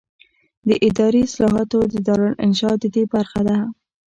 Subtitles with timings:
[0.67, 3.57] د اداري اصلاحاتو دارالانشا ددې برخه ده.